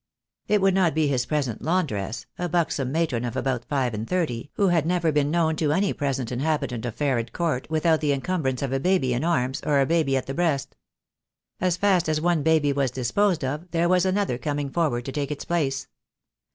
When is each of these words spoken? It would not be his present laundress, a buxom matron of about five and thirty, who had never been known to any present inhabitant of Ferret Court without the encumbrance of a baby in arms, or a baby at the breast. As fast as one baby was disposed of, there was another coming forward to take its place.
It 0.47 0.61
would 0.61 0.73
not 0.73 0.95
be 0.95 1.05
his 1.07 1.27
present 1.27 1.61
laundress, 1.61 2.25
a 2.39 2.49
buxom 2.49 2.91
matron 2.91 3.23
of 3.23 3.35
about 3.37 3.65
five 3.65 3.93
and 3.93 4.09
thirty, 4.09 4.49
who 4.53 4.69
had 4.69 4.83
never 4.83 5.11
been 5.11 5.29
known 5.29 5.55
to 5.57 5.71
any 5.71 5.93
present 5.93 6.31
inhabitant 6.31 6.87
of 6.87 6.95
Ferret 6.95 7.33
Court 7.33 7.67
without 7.69 8.01
the 8.01 8.11
encumbrance 8.11 8.63
of 8.63 8.73
a 8.73 8.79
baby 8.79 9.13
in 9.13 9.23
arms, 9.23 9.61
or 9.63 9.79
a 9.79 9.85
baby 9.85 10.17
at 10.17 10.25
the 10.25 10.33
breast. 10.33 10.75
As 11.59 11.77
fast 11.77 12.09
as 12.09 12.19
one 12.19 12.41
baby 12.41 12.73
was 12.73 12.89
disposed 12.89 13.45
of, 13.45 13.69
there 13.69 13.87
was 13.87 14.03
another 14.03 14.39
coming 14.39 14.71
forward 14.71 15.05
to 15.05 15.11
take 15.11 15.29
its 15.29 15.45
place. 15.45 15.87